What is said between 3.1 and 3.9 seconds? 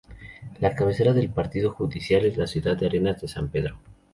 de San Pedro.